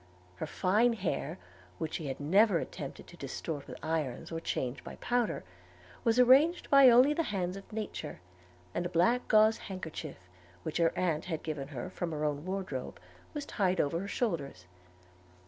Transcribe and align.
Her 0.37 0.47
fine 0.47 0.93
hair, 0.93 1.37
which 1.77 1.93
she 1.93 2.07
had 2.07 2.19
never 2.19 2.57
attempted 2.57 3.05
to 3.05 3.17
distort 3.17 3.67
with 3.67 3.77
irons, 3.83 4.31
or 4.31 4.39
change 4.39 4.83
by 4.83 4.95
powder, 4.95 5.43
was 6.03 6.17
arranged 6.19 6.67
only 6.73 7.13
by 7.13 7.13
the 7.19 7.27
hands 7.29 7.55
of 7.55 7.71
nature; 7.71 8.19
and 8.73 8.87
a 8.87 8.89
black 8.89 9.27
gauze 9.27 9.59
handkerchief, 9.69 10.17
which 10.63 10.77
her 10.77 10.91
aunt 10.97 11.25
had 11.25 11.43
given 11.43 11.67
her 11.67 11.91
from 11.91 12.11
her 12.13 12.25
own 12.25 12.45
wardrobe, 12.45 12.99
was 13.35 13.45
tied 13.45 13.79
over 13.79 13.99
her 13.99 14.07
shoulders. 14.07 14.65